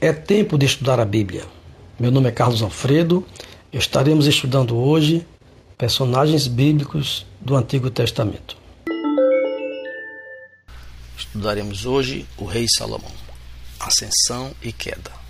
É 0.00 0.12
tempo 0.12 0.56
de 0.56 0.64
estudar 0.64 1.00
a 1.00 1.04
Bíblia. 1.04 1.44
Meu 1.98 2.12
nome 2.12 2.28
é 2.28 2.32
Carlos 2.32 2.62
Alfredo. 2.62 3.26
Estaremos 3.72 4.26
estudando 4.26 4.76
hoje 4.76 5.26
personagens 5.76 6.46
bíblicos 6.46 7.26
do 7.40 7.56
Antigo 7.56 7.90
Testamento. 7.90 8.56
Estudaremos 11.16 11.84
hoje 11.84 12.24
o 12.36 12.44
rei 12.44 12.66
Salomão, 12.68 13.10
ascensão 13.80 14.52
e 14.62 14.72
queda. 14.72 15.27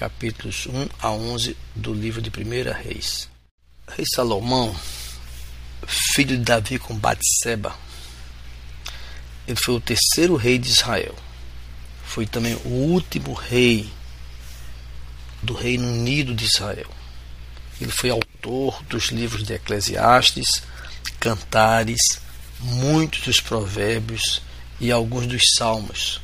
Capítulos 0.00 0.66
1 0.66 0.88
a 0.98 1.10
11 1.10 1.54
do 1.76 1.92
livro 1.92 2.22
de 2.22 2.30
1 2.30 2.72
Reis. 2.72 3.28
Rei 3.86 4.06
Salomão, 4.14 4.74
filho 5.86 6.38
de 6.38 6.42
Davi 6.42 6.78
com 6.78 6.96
Batseba, 6.96 7.76
ele 9.46 9.60
foi 9.62 9.74
o 9.74 9.80
terceiro 9.80 10.36
rei 10.36 10.58
de 10.58 10.70
Israel 10.70 11.14
foi 12.10 12.26
também 12.26 12.56
o 12.64 12.68
último 12.70 13.32
rei 13.32 13.88
do 15.40 15.54
Reino 15.54 15.86
Unido 15.86 16.34
de 16.34 16.44
Israel. 16.44 16.90
Ele 17.80 17.92
foi 17.92 18.10
autor 18.10 18.82
dos 18.88 19.10
livros 19.10 19.44
de 19.44 19.52
Eclesiastes, 19.52 20.60
Cantares, 21.20 22.20
muitos 22.58 23.20
dos 23.20 23.40
Provérbios 23.40 24.42
e 24.80 24.90
alguns 24.90 25.28
dos 25.28 25.42
Salmos, 25.54 26.20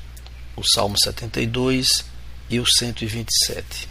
o 0.57 0.65
Salmo 0.65 0.99
72 0.99 2.05
e 2.49 2.61
o 2.61 2.67
127. 2.67 3.89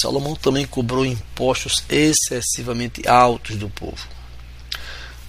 Salomão 0.00 0.34
também 0.34 0.66
cobrou 0.66 1.06
impostos 1.06 1.84
excessivamente 1.88 3.06
altos 3.08 3.56
do 3.56 3.68
povo. 3.68 4.06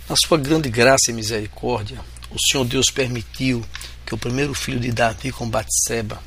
Na 0.10 0.16
sua 0.16 0.38
grande 0.38 0.70
graça 0.70 1.10
e 1.12 1.14
misericórdia, 1.14 2.00
o 2.32 2.40
Senhor 2.40 2.66
Deus 2.66 2.90
permitiu 2.90 3.64
que 4.06 4.16
o 4.16 4.18
primeiro 4.18 4.54
filho 4.54 4.80
de 4.80 4.92
Davi 4.92 5.32
com 5.32 5.50
Batseba, 5.50 6.22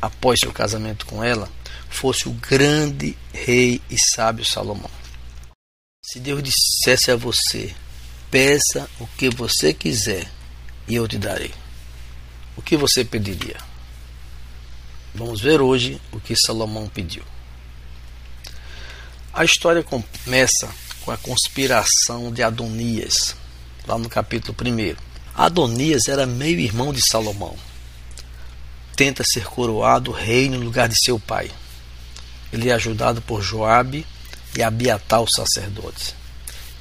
após 0.00 0.40
seu 0.40 0.52
casamento 0.52 1.06
com 1.06 1.22
ela, 1.22 1.48
fosse 1.88 2.28
o 2.28 2.32
grande 2.32 3.16
rei 3.32 3.80
e 3.88 3.96
sábio 4.14 4.44
Salomão. 4.44 4.90
Se 6.04 6.18
Deus 6.18 6.42
dissesse 6.42 7.10
a 7.10 7.16
você: 7.16 7.74
peça 8.30 8.88
o 9.00 9.06
que 9.06 9.30
você 9.30 9.72
quiser 9.72 10.30
e 10.86 10.94
eu 10.96 11.08
te 11.08 11.18
darei. 11.18 11.52
O 12.56 12.62
que 12.62 12.76
você 12.76 13.04
pediria? 13.04 13.56
Vamos 15.14 15.40
ver 15.40 15.60
hoje 15.60 16.00
o 16.10 16.18
que 16.18 16.34
Salomão 16.34 16.88
pediu. 16.88 17.22
A 19.32 19.44
história 19.44 19.80
começa 19.80 20.68
com 21.04 21.12
a 21.12 21.16
conspiração 21.16 22.32
de 22.32 22.42
Adonias, 22.42 23.36
lá 23.86 23.96
no 23.96 24.08
capítulo 24.08 24.56
1. 24.60 24.96
Adonias 25.32 26.08
era 26.08 26.26
meio-irmão 26.26 26.92
de 26.92 27.00
Salomão. 27.00 27.54
Tenta 28.96 29.22
ser 29.22 29.44
coroado 29.44 30.10
rei 30.10 30.48
no 30.48 30.58
lugar 30.58 30.88
de 30.88 30.96
seu 31.04 31.20
pai. 31.20 31.48
Ele 32.52 32.68
é 32.68 32.72
ajudado 32.74 33.22
por 33.22 33.40
Joabe 33.40 34.04
e 34.56 34.64
Abiatar, 34.64 35.22
os 35.22 35.30
sacerdotes, 35.36 36.12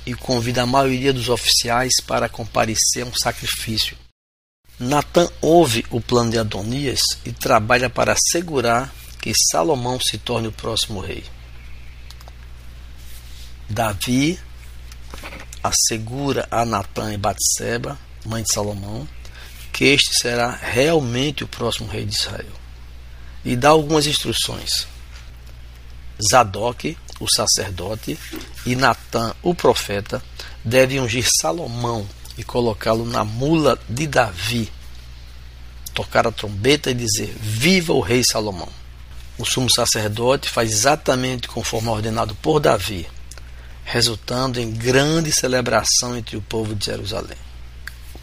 e 0.07 0.15
convida 0.15 0.63
a 0.63 0.67
maioria 0.67 1.13
dos 1.13 1.29
oficiais 1.29 2.01
para 2.07 2.27
comparecer 2.27 3.03
a 3.03 3.07
um 3.07 3.13
sacrifício. 3.13 4.02
Natã 4.79 5.29
ouve 5.41 5.85
o 5.89 6.02
plano 6.02 6.31
de 6.31 6.39
Adonias 6.39 7.02
e 7.23 7.31
trabalha 7.31 7.89
para 7.89 8.13
assegurar 8.13 8.93
que 9.21 9.31
Salomão 9.52 9.99
se 9.99 10.17
torne 10.17 10.47
o 10.47 10.52
próximo 10.52 10.99
rei. 10.99 11.23
Davi 13.69 14.39
assegura 15.63 16.47
a 16.51 16.66
Natã 16.66 17.13
e 17.13 17.17
Batseba 17.17 17.97
mãe 18.25 18.44
de 18.44 18.53
Salomão, 18.53 19.07
que 19.71 19.85
este 19.85 20.11
será 20.21 20.51
realmente 20.51 21.44
o 21.44 21.47
próximo 21.47 21.90
rei 21.90 22.05
de 22.05 22.16
Israel. 22.16 22.53
E 23.44 23.55
dá 23.55 23.69
algumas 23.69 24.07
instruções. 24.07 24.88
Zadok, 26.31 26.97
o 27.19 27.28
sacerdote, 27.28 28.17
e 28.66 28.75
Natã, 28.75 29.34
o 29.41 29.53
profeta, 29.53 30.23
devem 30.63 31.00
ungir 31.00 31.28
Salomão 31.41 32.07
e 32.38 32.44
colocá-lo 32.44 33.05
na 33.05 33.23
mula 33.23 33.79
de 33.88 34.07
Davi, 34.07 34.71
tocar 35.94 36.27
a 36.27 36.31
trombeta 36.31 36.91
e 36.91 36.94
dizer: 36.94 37.35
Viva 37.39 37.94
o 37.94 37.99
rei 37.99 38.23
Salomão! 38.23 38.69
O 39.38 39.45
sumo 39.45 39.69
sacerdote 39.69 40.49
faz 40.49 40.72
exatamente 40.72 41.47
conforme 41.47 41.89
ordenado 41.89 42.35
por 42.35 42.59
Davi, 42.59 43.07
resultando 43.83 44.59
em 44.59 44.72
grande 44.72 45.31
celebração 45.31 46.16
entre 46.16 46.38
o 46.38 46.41
povo 46.41 46.75
de 46.75 46.85
Jerusalém. 46.85 47.38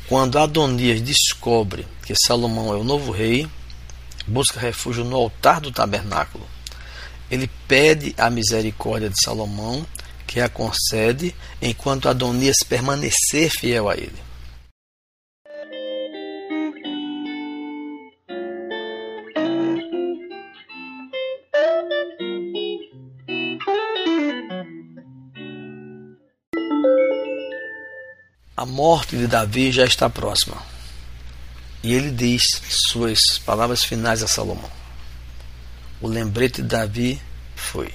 Quando 0.06 0.38
Adonias 0.38 1.00
descobre 1.00 1.86
que 2.04 2.14
Salomão 2.14 2.72
é 2.72 2.76
o 2.76 2.84
novo 2.84 3.12
rei, 3.12 3.48
busca 4.26 4.60
refúgio 4.60 5.04
no 5.04 5.16
altar 5.16 5.60
do 5.60 5.72
tabernáculo. 5.72 6.46
Ele 7.30 7.48
pede 7.68 8.14
a 8.18 8.30
misericórdia 8.30 9.08
de 9.08 9.22
Salomão, 9.22 9.86
que 10.30 10.40
a 10.40 10.48
concede, 10.48 11.34
enquanto 11.60 12.08
Adonias 12.08 12.58
permanecer 12.58 13.50
fiel 13.50 13.88
a 13.88 13.96
ele. 13.96 14.14
A 28.56 28.64
morte 28.64 29.16
de 29.16 29.26
Davi 29.26 29.72
já 29.72 29.84
está 29.84 30.08
próxima. 30.08 30.62
E 31.82 31.92
ele 31.92 32.12
diz 32.12 32.42
suas 32.68 33.18
palavras 33.44 33.82
finais 33.82 34.22
a 34.22 34.28
Salomão. 34.28 34.70
O 36.00 36.06
lembrete 36.06 36.62
de 36.62 36.68
Davi 36.68 37.20
foi: 37.56 37.92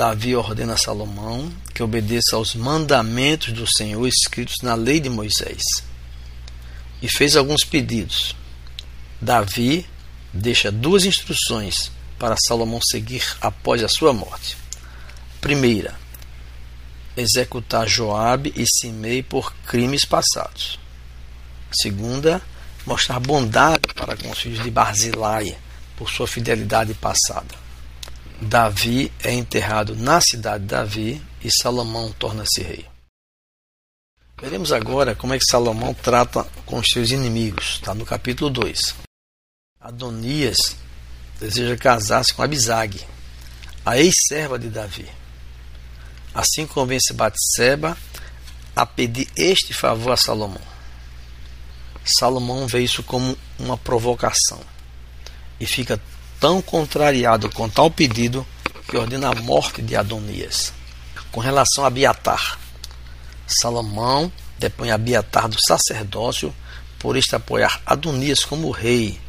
Davi 0.00 0.34
ordena 0.34 0.72
a 0.72 0.78
Salomão 0.78 1.52
que 1.74 1.82
obedeça 1.82 2.34
aos 2.34 2.54
mandamentos 2.54 3.52
do 3.52 3.70
Senhor 3.70 4.08
escritos 4.08 4.56
na 4.62 4.74
lei 4.74 4.98
de 4.98 5.10
Moisés. 5.10 5.60
E 7.02 7.06
fez 7.06 7.36
alguns 7.36 7.64
pedidos. 7.64 8.34
Davi 9.20 9.86
deixa 10.32 10.72
duas 10.72 11.04
instruções 11.04 11.92
para 12.18 12.34
Salomão 12.48 12.80
seguir 12.82 13.22
após 13.42 13.84
a 13.84 13.88
sua 13.88 14.14
morte. 14.14 14.56
Primeira, 15.38 15.94
executar 17.14 17.86
Joabe 17.86 18.54
e 18.56 18.64
Simei 18.66 19.22
por 19.22 19.52
crimes 19.66 20.06
passados. 20.06 20.80
Segunda, 21.70 22.40
mostrar 22.86 23.20
bondade 23.20 23.92
para 23.94 24.16
com 24.16 24.30
os 24.30 24.38
filhos 24.38 24.62
de 24.62 24.70
Barzilai 24.70 25.58
por 25.94 26.08
sua 26.08 26.26
fidelidade 26.26 26.94
passada. 26.94 27.69
Davi 28.40 29.12
é 29.22 29.34
enterrado 29.34 29.94
na 29.94 30.18
cidade 30.18 30.64
de 30.64 30.70
Davi 30.70 31.22
e 31.44 31.50
Salomão 31.50 32.10
torna-se 32.12 32.62
rei. 32.62 32.86
Veremos 34.40 34.72
agora 34.72 35.14
como 35.14 35.34
é 35.34 35.38
que 35.38 35.44
Salomão 35.44 35.92
trata 35.92 36.44
com 36.64 36.78
os 36.78 36.88
seus 36.88 37.10
inimigos. 37.10 37.74
Está 37.74 37.94
no 37.94 38.06
capítulo 38.06 38.48
2. 38.48 38.94
Adonias 39.78 40.74
deseja 41.38 41.76
casar-se 41.76 42.32
com 42.32 42.42
Abisag, 42.42 43.06
a 43.84 43.98
ex-serva 43.98 44.58
de 44.58 44.70
Davi. 44.70 45.06
Assim 46.32 46.66
convence 46.66 47.12
Batseba 47.12 47.96
a 48.74 48.86
pedir 48.86 49.28
este 49.36 49.74
favor 49.74 50.12
a 50.12 50.16
Salomão. 50.16 50.62
Salomão 52.18 52.66
vê 52.66 52.80
isso 52.80 53.02
como 53.02 53.36
uma 53.58 53.76
provocação 53.76 54.60
e 55.60 55.66
fica 55.66 56.00
tão 56.40 56.62
contrariado 56.62 57.50
com 57.50 57.68
tal 57.68 57.90
pedido 57.90 58.46
que 58.88 58.96
ordena 58.96 59.30
a 59.30 59.34
morte 59.34 59.82
de 59.82 59.94
Adonias. 59.94 60.72
Com 61.30 61.38
relação 61.38 61.84
a 61.84 61.88
Abiatar, 61.88 62.58
Salomão 63.46 64.32
depõe 64.58 64.90
Abiatar 64.90 65.48
do 65.48 65.58
sacerdócio 65.60 66.52
por 66.98 67.16
este 67.16 67.36
apoiar 67.36 67.80
Adonias 67.84 68.44
como 68.44 68.70
rei, 68.70 69.20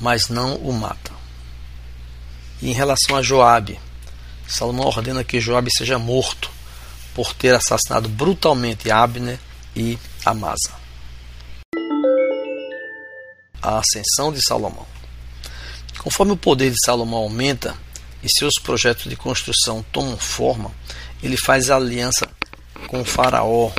mas 0.00 0.28
não 0.28 0.54
o 0.56 0.72
mata. 0.72 1.12
E 2.62 2.70
em 2.70 2.72
relação 2.72 3.16
a 3.16 3.22
Joabe, 3.22 3.78
Salomão 4.46 4.86
ordena 4.86 5.24
que 5.24 5.40
Joabe 5.40 5.70
seja 5.76 5.98
morto 5.98 6.50
por 7.12 7.34
ter 7.34 7.54
assassinado 7.54 8.08
brutalmente 8.08 8.90
Abner 8.90 9.38
e 9.74 9.98
Amasa. 10.24 10.72
A 13.60 13.78
ascensão 13.78 14.32
de 14.32 14.40
Salomão. 14.46 14.95
Conforme 16.06 16.34
o 16.34 16.36
poder 16.36 16.70
de 16.70 16.78
Salomão 16.84 17.18
aumenta 17.18 17.76
e 18.22 18.28
seus 18.30 18.60
projetos 18.62 19.10
de 19.10 19.16
construção 19.16 19.84
tomam 19.90 20.16
forma, 20.16 20.70
ele 21.20 21.36
faz 21.36 21.68
aliança 21.68 22.30
com 22.86 23.04
faraó 23.04 23.72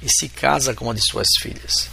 e 0.00 0.08
se 0.08 0.28
casa 0.28 0.74
com 0.74 0.84
uma 0.84 0.94
de 0.94 1.02
suas 1.02 1.26
filhas. 1.40 1.88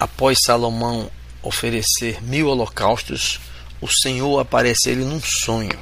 Após 0.00 0.36
Salomão 0.44 1.08
oferecer 1.40 2.20
mil 2.24 2.48
holocaustos, 2.48 3.38
o 3.80 3.86
Senhor 3.86 4.40
aparece 4.40 4.88
a 4.88 4.92
ele 4.94 5.04
num 5.04 5.20
sonho 5.20 5.78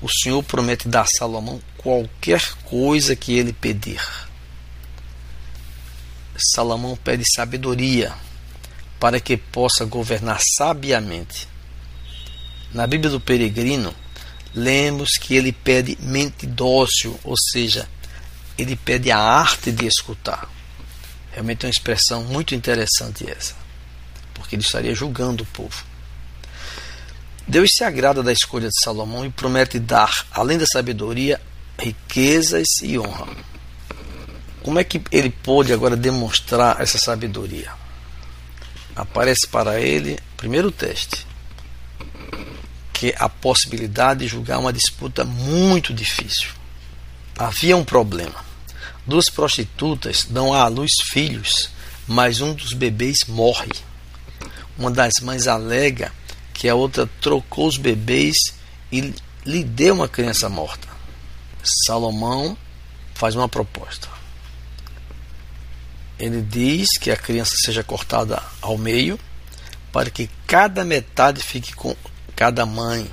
o 0.00 0.08
Senhor 0.08 0.42
promete 0.44 0.88
dar 0.88 1.02
a 1.02 1.06
Salomão 1.18 1.60
qualquer 1.78 2.54
coisa 2.64 3.14
que 3.14 3.34
ele 3.38 3.52
pedir. 3.52 4.00
Salomão 6.54 6.96
pede 6.96 7.24
sabedoria 7.34 8.12
para 9.02 9.18
que 9.18 9.36
possa 9.36 9.84
governar 9.84 10.38
sabiamente. 10.56 11.48
Na 12.72 12.86
Bíblia 12.86 13.10
do 13.10 13.18
Peregrino, 13.18 13.92
lemos 14.54 15.18
que 15.20 15.34
ele 15.34 15.50
pede 15.50 15.98
mente 16.00 16.46
dócil, 16.46 17.18
ou 17.24 17.34
seja, 17.50 17.88
ele 18.56 18.76
pede 18.76 19.10
a 19.10 19.18
arte 19.18 19.72
de 19.72 19.88
escutar. 19.88 20.48
Realmente 21.32 21.64
é 21.64 21.66
uma 21.66 21.72
expressão 21.72 22.22
muito 22.22 22.54
interessante 22.54 23.28
essa, 23.28 23.56
porque 24.34 24.54
ele 24.54 24.62
estaria 24.62 24.94
julgando 24.94 25.42
o 25.42 25.46
povo. 25.46 25.82
Deus 27.44 27.70
se 27.76 27.82
agrada 27.82 28.22
da 28.22 28.32
escolha 28.32 28.68
de 28.68 28.84
Salomão 28.84 29.26
e 29.26 29.30
promete 29.30 29.80
dar, 29.80 30.26
além 30.30 30.58
da 30.58 30.66
sabedoria, 30.72 31.42
riquezas 31.76 32.68
e 32.84 32.96
honra. 32.96 33.26
Como 34.62 34.78
é 34.78 34.84
que 34.84 35.02
ele 35.10 35.30
pôde 35.30 35.72
agora 35.72 35.96
demonstrar 35.96 36.80
essa 36.80 36.98
sabedoria? 36.98 37.81
Aparece 38.94 39.46
para 39.48 39.80
ele, 39.80 40.18
primeiro 40.36 40.70
teste, 40.70 41.26
que 42.92 43.14
a 43.18 43.28
possibilidade 43.28 44.20
de 44.20 44.28
julgar 44.28 44.58
uma 44.58 44.72
disputa 44.72 45.24
muito 45.24 45.94
difícil. 45.94 46.50
Havia 47.38 47.76
um 47.76 47.84
problema. 47.84 48.44
Duas 49.06 49.28
prostitutas 49.28 50.26
dão 50.28 50.52
à 50.52 50.68
luz 50.68 50.92
filhos, 51.10 51.70
mas 52.06 52.40
um 52.40 52.54
dos 52.54 52.72
bebês 52.72 53.18
morre. 53.26 53.72
Uma 54.78 54.90
das 54.90 55.14
mães 55.22 55.46
alega 55.46 56.12
que 56.54 56.68
a 56.68 56.74
outra 56.74 57.08
trocou 57.20 57.66
os 57.66 57.76
bebês 57.76 58.36
e 58.90 59.12
lhe 59.44 59.64
deu 59.64 59.94
uma 59.94 60.08
criança 60.08 60.48
morta. 60.48 60.86
Salomão 61.86 62.56
faz 63.14 63.34
uma 63.34 63.48
proposta. 63.48 64.08
Ele 66.22 66.40
diz 66.40 66.86
que 67.00 67.10
a 67.10 67.16
criança 67.16 67.56
seja 67.64 67.82
cortada 67.82 68.40
ao 68.60 68.78
meio, 68.78 69.18
para 69.90 70.08
que 70.08 70.30
cada 70.46 70.84
metade 70.84 71.42
fique 71.42 71.74
com 71.74 71.96
cada 72.36 72.64
mãe. 72.64 73.10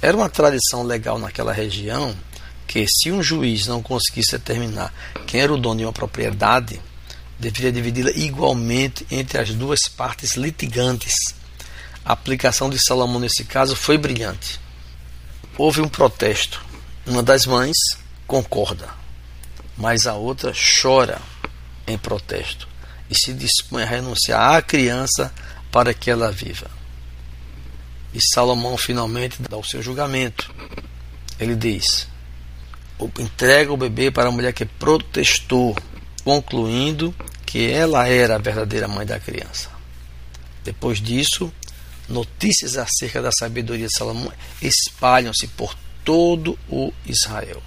Era 0.00 0.16
uma 0.16 0.30
tradição 0.30 0.82
legal 0.82 1.18
naquela 1.18 1.52
região 1.52 2.16
que, 2.66 2.86
se 2.88 3.12
um 3.12 3.22
juiz 3.22 3.66
não 3.66 3.82
conseguisse 3.82 4.32
determinar 4.32 4.94
quem 5.26 5.42
era 5.42 5.52
o 5.52 5.58
dono 5.58 5.76
de 5.76 5.84
uma 5.84 5.92
propriedade, 5.92 6.80
deveria 7.38 7.70
dividi-la 7.70 8.12
igualmente 8.12 9.06
entre 9.10 9.38
as 9.38 9.50
duas 9.50 9.80
partes 9.86 10.36
litigantes. 10.36 11.14
A 12.02 12.14
aplicação 12.14 12.70
de 12.70 12.82
Salomão 12.82 13.20
nesse 13.20 13.44
caso 13.44 13.76
foi 13.76 13.98
brilhante. 13.98 14.58
Houve 15.58 15.82
um 15.82 15.88
protesto. 15.88 16.64
Uma 17.06 17.22
das 17.22 17.44
mães 17.44 17.76
concorda, 18.26 18.88
mas 19.76 20.06
a 20.06 20.14
outra 20.14 20.50
chora 20.80 21.20
em 21.86 21.98
protesto 21.98 22.68
e 23.10 23.14
se 23.14 23.32
dispõe 23.32 23.82
a 23.82 23.86
renunciar 23.86 24.56
à 24.56 24.62
criança 24.62 25.32
para 25.70 25.92
que 25.92 26.10
ela 26.10 26.32
viva. 26.32 26.70
E 28.12 28.18
Salomão 28.32 28.76
finalmente 28.76 29.42
dá 29.42 29.56
o 29.56 29.64
seu 29.64 29.82
julgamento. 29.82 30.54
Ele 31.38 31.56
diz: 31.56 32.06
entrega 33.18 33.72
o 33.72 33.76
bebê 33.76 34.10
para 34.10 34.28
a 34.28 34.32
mulher 34.32 34.52
que 34.52 34.64
protestou, 34.64 35.76
concluindo 36.22 37.14
que 37.44 37.70
ela 37.70 38.08
era 38.08 38.36
a 38.36 38.38
verdadeira 38.38 38.88
mãe 38.88 39.04
da 39.04 39.18
criança. 39.18 39.68
Depois 40.62 41.00
disso, 41.00 41.52
notícias 42.08 42.76
acerca 42.76 43.20
da 43.20 43.30
sabedoria 43.32 43.86
de 43.86 43.96
Salomão 43.96 44.32
espalham-se 44.62 45.48
por 45.48 45.76
todo 46.04 46.58
o 46.68 46.92
Israel. 47.04 47.62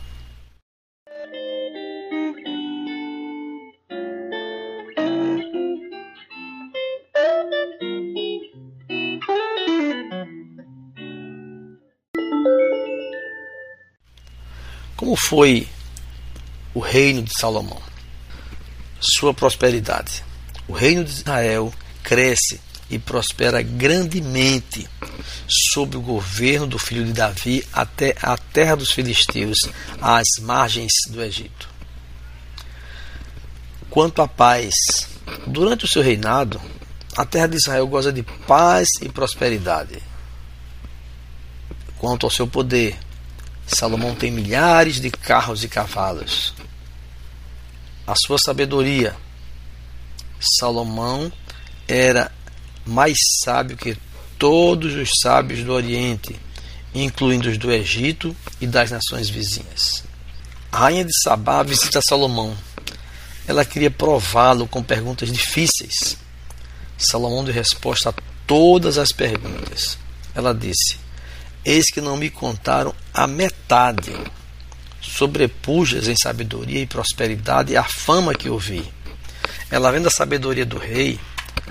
Como 14.98 15.16
foi 15.16 15.70
o 16.74 16.80
reino 16.80 17.22
de 17.22 17.32
Salomão? 17.40 17.80
Sua 19.00 19.32
prosperidade. 19.32 20.24
O 20.68 20.74
reino 20.74 21.04
de 21.04 21.12
Israel 21.12 21.72
cresce 22.02 22.60
e 22.90 22.98
prospera 22.98 23.62
grandemente 23.62 24.90
sob 25.72 25.96
o 25.96 26.02
governo 26.02 26.66
do 26.66 26.80
filho 26.80 27.06
de 27.06 27.14
Davi 27.14 27.64
até 27.72 28.16
a 28.22 28.36
terra 28.38 28.76
dos 28.76 28.92
filisteus, 28.92 29.60
às 30.02 30.26
margens 30.42 30.92
do 31.10 31.22
Egito. 31.22 31.70
Quanto 33.92 34.22
à 34.22 34.28
paz, 34.28 34.74
durante 35.46 35.86
o 35.86 35.88
seu 35.88 36.02
reinado, 36.02 36.60
a 37.16 37.24
terra 37.24 37.48
de 37.48 37.58
Israel 37.58 37.86
goza 37.86 38.12
de 38.12 38.24
paz 38.24 38.88
e 39.00 39.10
prosperidade. 39.10 40.02
Quanto 42.00 42.26
ao 42.26 42.32
seu 42.32 42.48
poder, 42.48 42.98
Salomão 43.68 44.16
tem 44.16 44.32
milhares 44.32 45.02
de 45.02 45.12
carros 45.12 45.64
e 45.64 45.68
cavalos. 45.68 46.54
A 48.08 48.16
sua 48.16 48.38
sabedoria. 48.40 49.16
Salomão 50.60 51.32
era 51.88 52.32
mais 52.86 53.18
sábio 53.44 53.76
que 53.76 53.98
todos 54.40 54.94
os 54.96 55.10
sábios 55.22 55.64
do 55.64 55.74
Oriente, 55.74 56.40
incluindo 56.96 57.50
os 57.50 57.58
do 57.58 57.72
Egito 57.72 58.36
e 58.62 58.66
das 58.66 58.90
nações 58.90 59.30
vizinhas. 59.30 60.04
A 60.72 60.80
rainha 60.80 61.04
de 61.04 61.22
Sabá 61.22 61.62
visita 61.64 62.02
Salomão. 62.02 62.56
Ela 63.46 63.66
queria 63.66 63.92
prová-lo 63.92 64.68
com 64.68 64.82
perguntas 64.82 65.32
difíceis. 65.32 66.18
Salomão 66.98 67.44
deu 67.44 67.54
resposta 67.54 68.10
a 68.10 68.14
todas 68.46 68.98
as 68.98 69.12
perguntas. 69.12 69.98
Ela 70.34 70.54
disse: 70.54 70.98
Eis 71.68 71.88
que 71.92 72.00
não 72.00 72.16
me 72.16 72.30
contaram 72.30 72.96
a 73.14 73.28
metade. 73.28 74.14
Sobrepujas 75.02 76.08
em 76.08 76.16
sabedoria 76.16 76.80
e 76.80 76.88
prosperidade 76.88 77.76
a 77.76 77.84
fama 77.84 78.34
que 78.34 78.50
ouvi. 78.50 78.90
Ela 79.70 79.92
vendo 79.92 80.08
a 80.08 80.12
sabedoria 80.12 80.66
do 80.66 80.78
rei, 80.78 81.20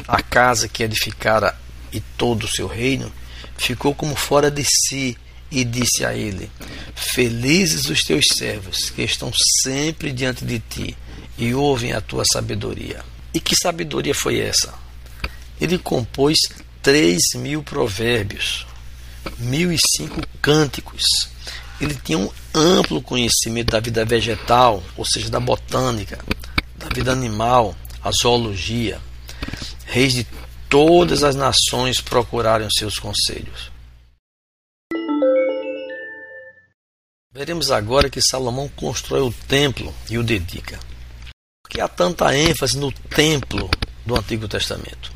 a 0.06 0.20
casa 0.20 0.68
que 0.68 0.82
edificara 0.82 1.58
e 1.90 1.98
todo 1.98 2.44
o 2.44 2.48
seu 2.48 2.66
reino, 2.66 3.10
ficou 3.56 3.94
como 3.94 4.14
fora 4.14 4.50
de 4.50 4.62
si 4.64 5.16
e 5.50 5.64
disse 5.64 6.04
a 6.04 6.14
ele: 6.14 6.50
Felizes 6.94 7.86
os 7.86 8.00
teus 8.00 8.26
servos 8.36 8.90
que 8.90 9.00
estão 9.00 9.32
sempre 9.62 10.12
diante 10.12 10.44
de 10.44 10.58
ti 10.58 10.94
e 11.38 11.54
ouvem 11.54 11.94
a 11.94 12.02
tua 12.02 12.24
sabedoria. 12.30 13.02
E 13.32 13.40
que 13.40 13.56
sabedoria 13.56 14.14
foi 14.14 14.40
essa? 14.40 14.74
Ele 15.58 15.78
compôs 15.78 16.36
três 16.82 17.22
mil 17.34 17.62
provérbios, 17.62 18.66
1005 19.38 20.20
cânticos. 20.40 21.02
Ele 21.80 21.94
tinha 21.94 22.18
um 22.18 22.30
amplo 22.54 23.02
conhecimento 23.02 23.70
da 23.70 23.80
vida 23.80 24.04
vegetal, 24.04 24.82
ou 24.96 25.04
seja, 25.04 25.28
da 25.28 25.38
botânica, 25.38 26.18
da 26.76 26.88
vida 26.94 27.12
animal, 27.12 27.74
a 28.02 28.10
zoologia. 28.10 29.00
Reis 29.84 30.12
de 30.12 30.26
todas 30.68 31.22
as 31.22 31.36
nações 31.36 32.00
procuraram 32.00 32.68
seus 32.70 32.98
conselhos. 32.98 33.70
Veremos 37.32 37.70
agora 37.70 38.08
que 38.08 38.22
Salomão 38.22 38.66
constrói 38.74 39.20
o 39.20 39.30
templo 39.30 39.94
e 40.08 40.16
o 40.16 40.22
dedica. 40.22 40.80
Por 41.62 41.68
que 41.68 41.80
há 41.80 41.88
tanta 41.88 42.34
ênfase 42.34 42.78
no 42.78 42.90
templo 42.90 43.70
do 44.06 44.16
Antigo 44.16 44.48
Testamento? 44.48 45.12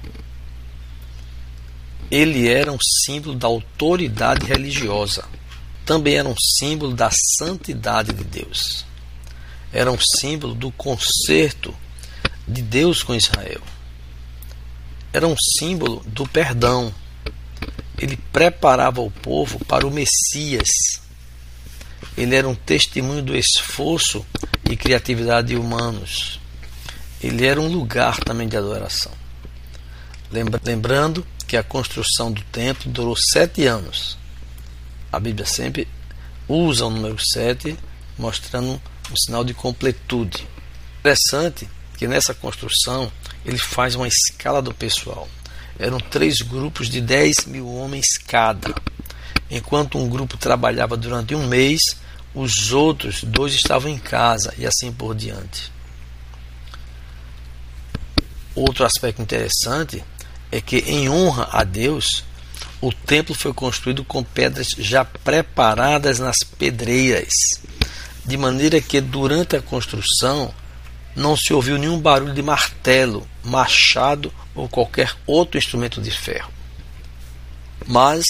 Ele 2.11 2.49
era 2.49 2.73
um 2.73 2.79
símbolo 3.05 3.37
da 3.37 3.47
autoridade 3.47 4.45
religiosa. 4.45 5.25
Também 5.87 6.17
era 6.17 6.29
um 6.29 6.35
símbolo 6.59 6.93
da 6.95 7.11
santidade 7.39 8.13
de 8.13 8.25
Deus. 8.25 8.85
Era 9.73 9.93
um 9.93 9.99
símbolo 10.19 10.55
do 10.55 10.73
conserto 10.73 11.75
de 12.47 12.63
Deus 12.63 13.03
com 13.03 13.15
Israel. 13.15 13.61
Era 15.13 15.27
um 15.27 15.37
símbolo 15.59 16.03
do 16.07 16.27
perdão. 16.27 16.93
Ele 17.97 18.17
preparava 18.33 19.01
o 19.01 19.11
povo 19.11 19.65
para 19.65 19.87
o 19.87 19.91
Messias. 19.91 20.69
Ele 22.17 22.35
era 22.35 22.49
um 22.49 22.55
testemunho 22.55 23.23
do 23.23 23.37
esforço 23.37 24.27
e 24.69 24.77
criatividade 24.77 25.49
de 25.49 25.57
humanos. 25.57 26.41
Ele 27.23 27.47
era 27.47 27.61
um 27.61 27.69
lugar 27.69 28.19
também 28.19 28.49
de 28.49 28.57
adoração. 28.57 29.13
Lembrando 30.65 31.27
que 31.51 31.57
a 31.57 31.65
construção 31.65 32.31
do 32.31 32.41
templo 32.43 32.89
durou 32.89 33.17
sete 33.17 33.67
anos. 33.67 34.17
A 35.11 35.19
Bíblia 35.19 35.45
sempre 35.45 35.89
usa 36.47 36.87
o 36.87 36.91
número 36.91 37.19
sete, 37.19 37.77
mostrando 38.17 38.81
um 39.11 39.17
sinal 39.17 39.43
de 39.43 39.53
completude. 39.53 40.47
Interessante 41.01 41.69
que 41.99 42.07
nessa 42.07 42.33
construção 42.33 43.11
ele 43.45 43.59
faz 43.59 43.97
uma 43.97 44.07
escala 44.07 44.63
do 44.63 44.73
pessoal. 44.73 45.29
Eram 45.77 45.99
três 45.99 46.41
grupos 46.41 46.89
de 46.89 47.01
10 47.01 47.47
mil 47.47 47.69
homens 47.69 48.07
cada. 48.29 48.73
Enquanto 49.51 49.99
um 49.99 50.09
grupo 50.09 50.37
trabalhava 50.37 50.97
durante 50.97 51.35
um 51.35 51.49
mês, 51.49 51.81
os 52.33 52.71
outros 52.71 53.25
dois 53.25 53.55
estavam 53.55 53.91
em 53.91 53.99
casa 53.99 54.55
e 54.57 54.65
assim 54.65 54.93
por 54.93 55.17
diante. 55.17 55.73
Outro 58.55 58.85
aspecto 58.85 59.21
interessante 59.21 60.05
é 60.51 60.61
que, 60.61 60.79
em 60.79 61.09
honra 61.09 61.49
a 61.53 61.65
Deus, 61.65 62.25
o 62.81 62.93
templo 62.93 63.35
foi 63.35 63.53
construído 63.53 64.03
com 64.05 64.23
pedras 64.23 64.69
já 64.79 65.05
preparadas 65.05 66.19
nas 66.19 66.39
pedreiras, 66.59 67.33
de 68.25 68.37
maneira 68.37 68.81
que 68.81 69.01
durante 69.01 69.57
a 69.57 69.63
construção 69.63 70.53
não 71.15 71.37
se 71.37 71.53
ouviu 71.53 71.77
nenhum 71.77 71.99
barulho 71.99 72.33
de 72.33 72.43
martelo, 72.43 73.27
machado 73.45 74.33
ou 74.55 74.69
qualquer 74.69 75.15
outro 75.27 75.59
instrumento 75.59 76.01
de 76.01 76.11
ferro. 76.11 76.51
Mas 77.87 78.25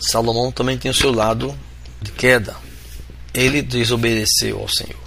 Salomão 0.00 0.52
também 0.52 0.78
tem 0.78 0.90
o 0.90 0.94
seu 0.94 1.12
lado 1.12 1.56
de 2.00 2.12
queda. 2.12 2.56
Ele 3.32 3.62
desobedeceu 3.62 4.60
ao 4.60 4.68
Senhor. 4.68 5.03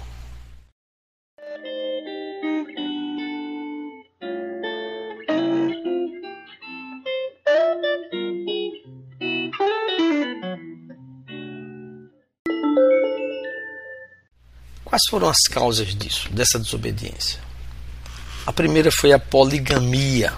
Quais 14.98 15.10
foram 15.10 15.28
as 15.28 15.42
causas 15.48 15.94
disso, 15.94 16.28
dessa 16.32 16.58
desobediência? 16.58 17.38
A 18.44 18.52
primeira 18.52 18.90
foi 18.90 19.12
a 19.12 19.18
poligamia, 19.18 20.32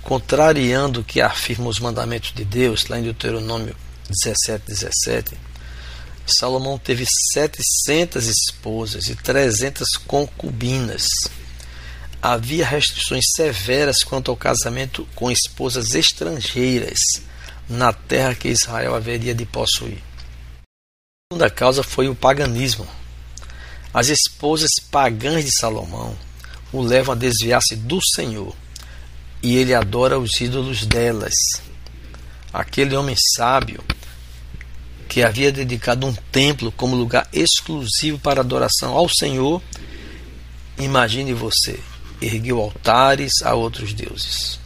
contrariando 0.00 1.00
o 1.00 1.04
que 1.04 1.20
afirma 1.20 1.68
os 1.68 1.78
mandamentos 1.78 2.32
de 2.32 2.46
Deus, 2.46 2.86
lá 2.86 2.98
em 2.98 3.02
Deuteronômio 3.02 3.76
17, 4.08 4.64
17. 4.66 5.36
Salomão 6.24 6.78
teve 6.78 7.04
700 7.34 8.26
esposas 8.26 9.08
e 9.08 9.16
300 9.16 9.86
concubinas. 10.06 11.06
Havia 12.22 12.64
restrições 12.64 13.24
severas 13.36 14.02
quanto 14.02 14.30
ao 14.30 14.36
casamento 14.36 15.06
com 15.14 15.30
esposas 15.30 15.94
estrangeiras 15.94 16.98
na 17.68 17.92
terra 17.92 18.34
que 18.34 18.48
Israel 18.48 18.94
haveria 18.94 19.34
de 19.34 19.44
possuir. 19.44 19.98
A 20.58 21.34
segunda 21.34 21.50
causa 21.50 21.82
foi 21.82 22.08
o 22.08 22.14
paganismo. 22.14 23.01
As 23.92 24.08
esposas 24.08 24.70
pagãs 24.90 25.44
de 25.44 25.50
Salomão 25.58 26.16
o 26.72 26.80
levam 26.80 27.14
a 27.14 27.18
desviar-se 27.18 27.76
do 27.76 28.00
Senhor 28.14 28.54
e 29.42 29.56
ele 29.56 29.74
adora 29.74 30.18
os 30.18 30.40
ídolos 30.40 30.86
delas. 30.86 31.34
Aquele 32.52 32.96
homem 32.96 33.16
sábio 33.36 33.82
que 35.08 35.22
havia 35.22 35.52
dedicado 35.52 36.06
um 36.06 36.14
templo 36.30 36.72
como 36.72 36.96
lugar 36.96 37.28
exclusivo 37.32 38.18
para 38.18 38.40
adoração 38.40 38.96
ao 38.96 39.08
Senhor, 39.10 39.60
imagine 40.78 41.34
você, 41.34 41.78
ergueu 42.20 42.60
altares 42.60 43.32
a 43.44 43.52
outros 43.54 43.92
deuses. 43.92 44.58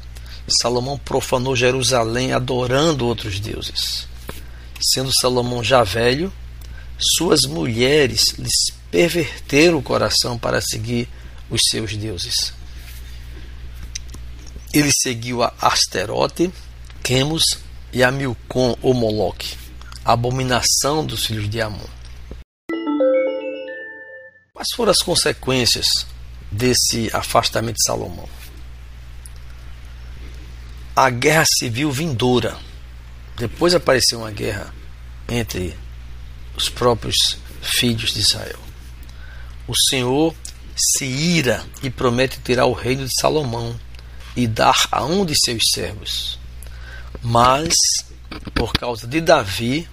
Salomão 0.61 0.97
profanou 0.97 1.57
Jerusalém 1.57 2.33
adorando 2.33 3.07
outros 3.07 3.41
deuses. 3.41 4.07
Sendo 4.81 5.11
Salomão 5.21 5.65
já 5.65 5.83
velho, 5.83 6.33
suas 6.97 7.41
mulheres 7.43 8.23
lhes 8.39 8.76
perverteram 8.91 9.79
o 9.79 9.83
coração 9.83 10.39
para 10.39 10.61
seguir 10.61 11.09
os 11.51 11.61
seus 11.71 11.97
deuses. 11.97 12.53
Ele 14.73 14.91
seguiu 14.93 15.43
a 15.43 15.53
Asterote, 15.61 16.53
Quemos 17.03 17.43
e 17.93 18.03
a 18.03 18.11
Milcom 18.11 18.77
ou 18.83 18.93
Moloque, 18.93 19.57
a 20.05 20.13
abominação 20.13 21.05
dos 21.05 21.25
filhos 21.27 21.49
de 21.49 21.61
Amon. 21.61 21.87
Quais 24.53 24.69
foram 24.75 24.91
as 24.91 24.99
consequências 24.99 25.87
desse 26.51 27.11
afastamento 27.13 27.77
de 27.77 27.85
Salomão? 27.85 28.29
A 30.95 31.11
guerra 31.11 31.45
civil 31.59 31.91
vindoura. 31.93 32.59
Depois 33.37 33.75
apareceu 33.75 34.21
uma 34.21 34.31
guerra 34.31 34.75
entre 35.29 35.77
os 36.57 36.71
próprios 36.71 37.39
filhos 37.61 38.13
de 38.13 38.21
Israel. 38.21 38.66
O 39.67 39.75
Senhor 39.89 40.35
se 40.77 41.05
ira 41.05 41.65
e 41.83 41.91
promete 41.91 42.39
tirar 42.41 42.67
o 42.67 42.73
reino 42.73 43.05
de 43.05 43.21
Salomão 43.21 43.79
e 44.37 44.47
dar 44.47 44.87
a 44.93 45.05
um 45.05 45.25
de 45.25 45.35
seus 45.35 45.63
servos. 45.73 46.39
Mas, 47.23 47.75
por 48.55 48.73
causa 48.73 49.07
de 49.07 49.21
Davi, 49.21 49.89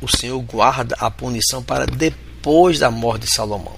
o 0.00 0.08
Senhor 0.08 0.40
guarda 0.42 0.96
a 0.98 1.10
punição 1.10 1.62
para 1.62 1.86
depois 1.86 2.80
da 2.80 2.90
morte 2.90 3.26
de 3.26 3.32
Salomão. 3.32 3.76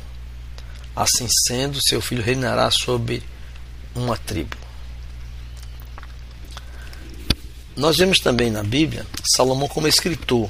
Assim 0.97 1.26
sendo, 1.47 1.78
seu 1.83 2.00
filho 2.00 2.23
reinará 2.23 2.71
sobre 2.71 3.23
uma 3.94 4.16
tribo. 4.16 4.56
Nós 7.76 7.97
vemos 7.97 8.21
também 8.21 8.50
na 8.50 8.62
Bíblia 8.62 9.04
Salomão 9.35 9.68
como 9.68 9.88
escritor. 9.88 10.49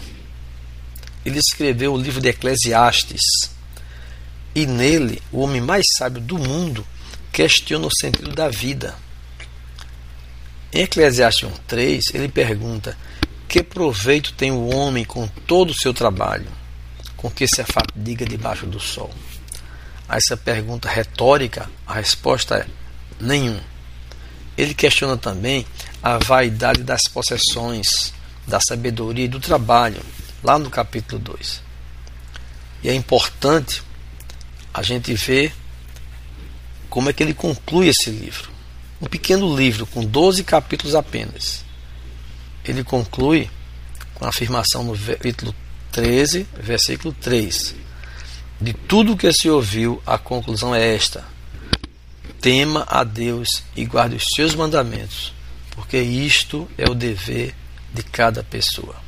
Ele 1.24 1.38
escreveu 1.38 1.94
o 1.94 1.98
livro 1.98 2.20
de 2.20 2.28
Eclesiastes, 2.28 3.22
e 4.54 4.66
nele, 4.66 5.20
o 5.32 5.40
homem 5.40 5.60
mais 5.60 5.84
sábio 5.96 6.20
do 6.20 6.38
mundo 6.38 6.86
questiona 7.32 7.86
o 7.86 7.94
sentido 7.94 8.32
da 8.32 8.48
vida. 8.48 8.94
Em 10.72 10.82
Eclesiastes 10.82 11.48
1,3, 11.48 12.00
ele 12.14 12.28
pergunta: 12.28 12.96
Que 13.48 13.62
proveito 13.62 14.32
tem 14.34 14.52
o 14.52 14.74
homem 14.74 15.04
com 15.04 15.26
todo 15.46 15.70
o 15.70 15.78
seu 15.78 15.92
trabalho, 15.92 16.46
com 17.16 17.28
que 17.28 17.48
se 17.48 17.60
afadiga 17.60 18.24
debaixo 18.24 18.66
do 18.66 18.78
sol? 18.78 19.12
A 20.08 20.16
essa 20.16 20.36
pergunta 20.36 20.88
retórica, 20.88 21.68
a 21.86 21.94
resposta 21.94 22.56
é: 22.56 22.66
nenhum. 23.20 23.58
Ele 24.56 24.74
questiona 24.74 25.16
também 25.16 25.66
a 26.00 26.18
vaidade 26.18 26.84
das 26.84 27.02
possessões, 27.08 28.14
da 28.46 28.60
sabedoria 28.60 29.24
e 29.24 29.28
do 29.28 29.40
trabalho, 29.40 30.00
lá 30.44 30.58
no 30.58 30.70
capítulo 30.70 31.20
2. 31.20 31.60
E 32.84 32.88
é 32.88 32.94
importante 32.94 33.82
a 34.74 34.82
gente 34.82 35.14
vê 35.14 35.52
como 36.90 37.08
é 37.08 37.12
que 37.12 37.22
ele 37.22 37.32
conclui 37.32 37.86
esse 37.86 38.10
livro. 38.10 38.50
Um 39.00 39.06
pequeno 39.06 39.56
livro 39.56 39.86
com 39.86 40.04
12 40.04 40.42
capítulos 40.42 40.96
apenas. 40.96 41.64
Ele 42.64 42.82
conclui 42.82 43.48
com 44.14 44.24
a 44.24 44.30
afirmação 44.30 44.82
no 44.82 44.98
capítulo 44.98 45.54
13, 45.92 46.48
versículo 46.60 47.14
3. 47.20 47.76
De 48.60 48.72
tudo 48.72 49.16
que 49.16 49.32
se 49.32 49.48
ouviu, 49.48 50.02
a 50.04 50.18
conclusão 50.18 50.74
é 50.74 50.94
esta: 50.94 51.24
tema 52.40 52.84
a 52.88 53.04
Deus 53.04 53.62
e 53.76 53.84
guarde 53.84 54.16
os 54.16 54.24
seus 54.34 54.54
mandamentos, 54.54 55.32
porque 55.70 55.98
isto 55.98 56.68
é 56.76 56.88
o 56.90 56.94
dever 56.94 57.54
de 57.92 58.02
cada 58.02 58.42
pessoa. 58.42 59.03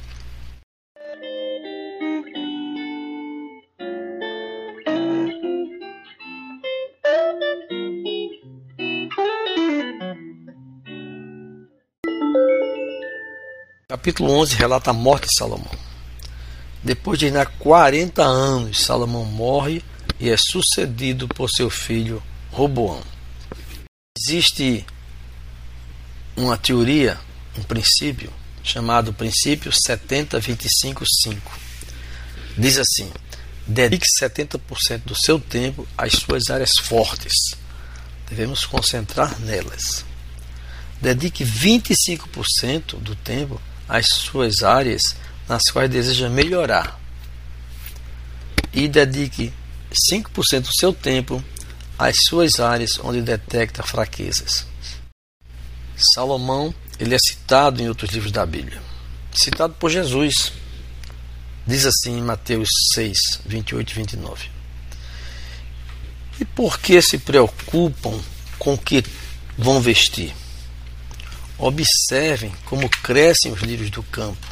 Capítulo 13.89 14.33
11 14.41 14.57
relata 14.57 14.91
a 14.91 14.93
morte 14.93 15.29
de 15.29 15.39
Salomão. 15.39 15.71
Depois 16.83 17.21
de 17.21 17.27
reinar 17.27 17.53
40 17.57 18.21
anos, 18.21 18.81
Salomão 18.81 19.25
morre 19.25 19.81
e 20.19 20.29
é 20.29 20.37
sucedido 20.37 21.29
por 21.29 21.49
seu 21.49 21.71
filho 21.71 22.21
Roboão. 22.51 23.01
Existe 24.19 24.85
uma 26.37 26.59
teoria, 26.59 27.17
um 27.57 27.63
princípio, 27.63 28.33
chamado 28.61 29.13
princípio 29.13 29.71
70-25-5. 29.71 31.37
Diz 32.59 32.79
assim: 32.79 33.09
dedique 33.65 34.07
70% 34.21 35.05
do 35.05 35.15
seu 35.15 35.39
tempo 35.39 35.87
às 35.97 36.13
suas 36.15 36.51
áreas 36.51 36.73
fortes. 36.83 37.33
Devemos 38.29 38.67
concentrar 38.67 39.39
nelas. 39.39 40.05
Dedique 41.01 41.45
25% 41.45 42.99
do 42.99 43.15
tempo 43.15 43.61
as 43.89 44.07
suas 44.09 44.63
áreas 44.63 45.03
nas 45.49 45.63
quais 45.73 45.91
deseja 45.91 46.29
melhorar 46.29 46.99
e 48.73 48.89
dedique 48.89 49.53
5% 50.13 50.63
do 50.63 50.75
seu 50.75 50.93
tempo 50.93 51.43
às 51.99 52.17
suas 52.29 52.61
áreas 52.61 52.99
onde 53.03 53.23
detecta 53.23 53.83
fraquezas. 53.83 54.67
Salomão 56.15 56.75
ele 56.99 57.15
é 57.15 57.19
citado 57.19 57.83
em 57.83 57.89
outros 57.89 58.11
livros 58.11 58.33
da 58.33 58.45
Bíblia, 58.45 58.81
citado 59.33 59.75
por 59.75 59.91
Jesus. 59.91 60.53
Diz 61.67 61.85
assim 61.85 62.19
em 62.19 62.23
Mateus 62.23 62.69
6, 62.95 63.17
28 63.45 63.91
e 63.91 63.95
29. 63.95 64.51
E 66.41 66.45
por 66.45 66.79
que 66.79 67.01
se 67.03 67.19
preocupam 67.19 68.21
com 68.59 68.75
o 68.75 68.79
que 68.79 69.03
vão 69.59 69.81
vestir? 69.81 70.35
Observem 71.59 72.53
como 72.67 72.89
crescem 72.89 73.53
os 73.53 73.61
lírios 73.61 73.91
do 73.91 74.03
campo. 74.03 74.47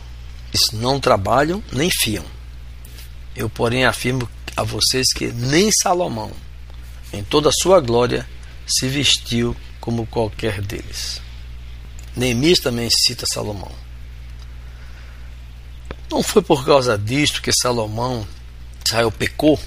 não 0.73 0.99
trabalham 0.99 1.63
nem 1.73 1.91
fiam. 1.91 2.25
Eu, 3.37 3.51
porém, 3.51 3.85
afirmo 3.85 4.29
a 4.57 4.63
vocês 4.63 5.13
que 5.13 5.27
nem 5.33 5.71
Salomão, 5.73 6.31
em 7.13 7.23
toda 7.23 7.49
a 7.49 7.53
sua 7.53 7.81
glória, 7.81 8.27
se 8.67 8.89
vestiu 8.89 9.57
como 9.81 10.07
qualquer 10.07 10.63
deles. 10.63 11.21
Neemias 12.17 12.61
também 12.61 12.89
cita 12.91 13.27
Salomão. 13.27 13.73
Não 16.11 16.23
foi 16.23 16.43
por 16.43 16.65
causa 16.65 16.97
disto 16.97 17.43
que 17.43 17.53
Salomão, 17.53 18.27
Israel 18.87 19.11
pecou. 19.11 19.59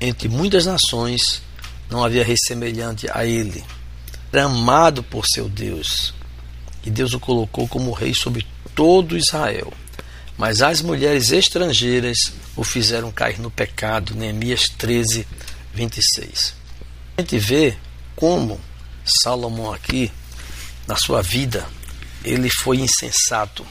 Entre 0.00 0.28
muitas 0.28 0.64
nações 0.64 1.42
não 1.90 2.02
havia 2.02 2.24
rei 2.24 2.36
semelhante 2.46 3.06
a 3.12 3.26
ele. 3.26 3.62
Amado 4.32 5.02
por 5.02 5.24
seu 5.26 5.48
Deus. 5.48 6.12
E 6.84 6.90
Deus 6.90 7.14
o 7.14 7.20
colocou 7.20 7.66
como 7.66 7.92
rei 7.92 8.14
sobre 8.14 8.46
todo 8.74 9.16
Israel. 9.16 9.72
Mas 10.36 10.60
as 10.62 10.82
mulheres 10.82 11.30
estrangeiras 11.30 12.18
o 12.56 12.64
fizeram 12.64 13.10
cair 13.10 13.38
no 13.38 13.50
pecado. 13.50 14.14
Neemias 14.14 14.68
13, 14.68 15.26
26. 15.72 16.54
A 17.16 17.20
gente 17.20 17.38
vê 17.38 17.76
como 18.16 18.60
Salomão 19.04 19.72
aqui, 19.72 20.10
na 20.86 20.96
sua 20.96 21.22
vida, 21.22 21.66
ele 22.24 22.50
foi 22.50 22.78
insensato. 22.78 23.64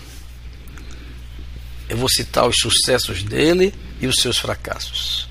Eu 1.89 1.97
vou 1.97 2.09
citar 2.09 2.47
os 2.47 2.55
sucessos 2.57 3.23
dele 3.23 3.73
e 3.99 4.07
os 4.07 4.15
seus 4.17 4.37
fracassos. 4.37 5.27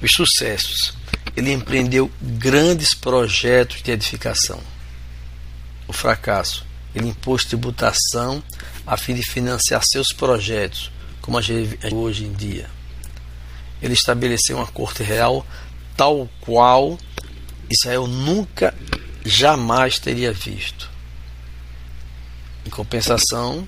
Os 0.00 0.10
sucessos. 0.12 0.94
Ele 1.36 1.52
empreendeu 1.52 2.10
grandes 2.20 2.94
projetos 2.94 3.82
de 3.82 3.90
edificação. 3.90 4.60
O 5.88 5.92
fracasso. 5.92 6.64
Ele 6.94 7.08
impôs 7.08 7.44
tributação 7.44 8.42
a 8.86 8.96
fim 8.96 9.14
de 9.14 9.22
financiar 9.22 9.82
seus 9.84 10.08
projetos, 10.12 10.90
como 11.20 11.38
a 11.38 11.42
gente 11.42 11.78
hoje 11.94 12.24
em 12.24 12.32
dia. 12.32 12.68
Ele 13.80 13.94
estabeleceu 13.94 14.56
uma 14.56 14.66
corte 14.66 15.02
real 15.02 15.46
tal 15.96 16.28
qual 16.40 16.98
Israel 17.70 18.06
nunca, 18.06 18.74
jamais 19.24 19.98
teria 19.98 20.32
visto. 20.32 20.90
Em 22.66 22.70
compensação, 22.70 23.66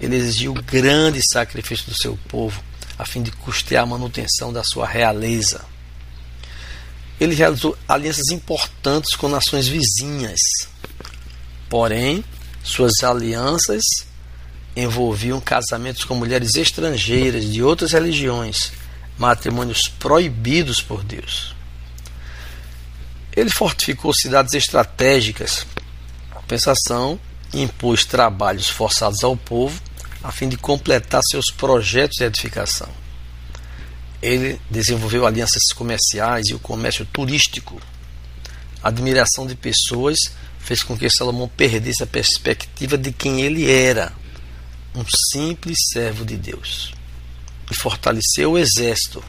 ele 0.00 0.16
exigiu 0.16 0.52
grande 0.52 1.20
sacrifício 1.32 1.86
do 1.86 1.96
seu 1.96 2.18
povo, 2.28 2.62
a 2.98 3.04
fim 3.04 3.22
de 3.22 3.30
custear 3.30 3.82
a 3.82 3.86
manutenção 3.86 4.52
da 4.52 4.62
sua 4.62 4.86
realeza. 4.86 5.64
Ele 7.18 7.34
realizou 7.34 7.76
alianças 7.88 8.28
importantes 8.28 9.16
com 9.16 9.28
nações 9.28 9.66
vizinhas. 9.66 10.40
Porém, 11.68 12.22
suas 12.66 13.02
alianças 13.04 13.84
envolviam 14.74 15.40
casamentos 15.40 16.04
com 16.04 16.16
mulheres 16.16 16.56
estrangeiras 16.56 17.50
de 17.50 17.62
outras 17.62 17.92
religiões, 17.92 18.72
matrimônios 19.16 19.88
proibidos 19.88 20.82
por 20.82 21.04
Deus. 21.04 21.54
Ele 23.34 23.50
fortificou 23.50 24.12
cidades 24.12 24.52
estratégicas, 24.52 25.64
compensação, 26.34 27.20
impôs 27.54 28.04
trabalhos 28.04 28.68
forçados 28.68 29.22
ao 29.22 29.36
povo 29.36 29.80
a 30.22 30.32
fim 30.32 30.48
de 30.48 30.56
completar 30.56 31.22
seus 31.30 31.52
projetos 31.52 32.16
de 32.18 32.24
edificação. 32.24 32.88
Ele 34.20 34.60
desenvolveu 34.68 35.24
alianças 35.24 35.62
comerciais 35.72 36.48
e 36.48 36.54
o 36.54 36.58
comércio 36.58 37.06
turístico. 37.06 37.80
Admiração 38.82 39.46
de 39.46 39.54
pessoas 39.54 40.16
fez 40.66 40.82
com 40.82 40.98
que 40.98 41.08
Salomão 41.08 41.48
perdesse 41.48 42.02
a 42.02 42.06
perspectiva 42.08 42.98
de 42.98 43.12
quem 43.12 43.40
ele 43.40 43.70
era, 43.70 44.12
um 44.96 45.04
simples 45.32 45.78
servo 45.92 46.24
de 46.24 46.36
Deus. 46.36 46.92
E 47.70 47.74
fortaleceu 47.74 48.52
o 48.52 48.58
exército 48.58 49.22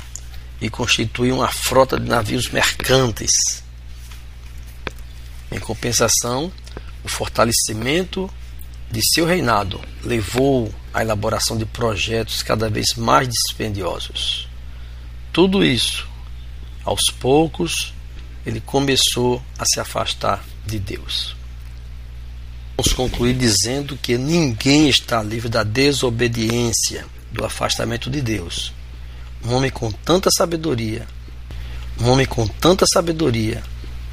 e 0.60 0.68
constituiu 0.68 1.36
uma 1.36 1.48
frota 1.48 2.00
de 2.00 2.10
navios 2.10 2.50
mercantes. 2.50 3.30
Em 5.52 5.60
compensação, 5.60 6.52
o 7.04 7.08
fortalecimento 7.08 8.28
de 8.90 9.02
seu 9.14 9.28
reinado 9.28 9.80
levou 10.04 10.74
à 10.92 11.04
elaboração 11.04 11.56
de 11.56 11.68
projetos 11.68 12.42
cada 12.42 12.68
vez 12.68 12.96
mais 12.96 13.28
dispendiosos. 13.28 14.50
Tudo 15.32 15.64
isso, 15.64 16.08
aos 16.84 17.12
poucos, 17.20 17.94
ele 18.44 18.60
começou 18.60 19.44
a 19.60 19.66
se 19.66 19.80
afastar 19.80 20.44
de 20.66 20.80
Deus. 20.80 21.37
Vamos 22.78 22.94
concluir 22.94 23.34
dizendo 23.34 23.98
que 23.98 24.20
ninguém 24.20 24.88
está 24.88 25.24
livre 25.24 25.50
da 25.50 25.64
desobediência, 25.64 27.08
do 27.32 27.44
afastamento 27.44 28.08
de 28.08 28.22
Deus. 28.22 28.72
Um 29.44 29.56
homem 29.56 29.72
com 29.72 29.92
tanta 29.92 30.30
sabedoria, 30.30 31.08
um 32.00 32.08
homem 32.08 32.28
com 32.28 32.48
tanta 32.48 32.86
sabedoria, 32.86 33.64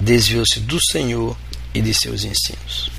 desviou-se 0.00 0.60
do 0.60 0.82
Senhor 0.82 1.36
e 1.74 1.82
de 1.82 1.92
seus 1.92 2.24
ensinos. 2.24 2.90